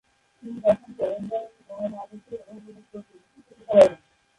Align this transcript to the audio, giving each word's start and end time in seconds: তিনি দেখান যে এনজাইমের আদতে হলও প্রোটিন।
তিনি 0.43 0.57
দেখান 0.63 0.89
যে 0.97 1.05
এনজাইমের 1.11 1.93
আদতে 2.01 2.35
হলও 2.45 2.81
প্রোটিন। 2.89 3.21